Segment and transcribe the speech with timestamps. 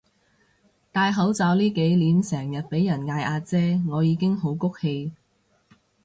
[0.91, 5.13] 戴口罩呢幾年成日畀人嗌阿姐我已經好谷氣